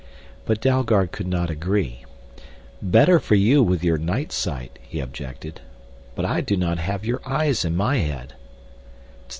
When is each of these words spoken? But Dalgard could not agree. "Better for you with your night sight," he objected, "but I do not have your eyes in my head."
But 0.47 0.59
Dalgard 0.61 1.11
could 1.11 1.27
not 1.27 1.51
agree. 1.51 2.05
"Better 2.81 3.19
for 3.19 3.35
you 3.35 3.61
with 3.61 3.83
your 3.83 3.99
night 3.99 4.31
sight," 4.31 4.79
he 4.81 4.99
objected, 4.99 5.61
"but 6.15 6.25
I 6.25 6.41
do 6.41 6.57
not 6.57 6.79
have 6.79 7.05
your 7.05 7.21
eyes 7.23 7.63
in 7.63 7.75
my 7.75 7.97
head." 7.97 8.33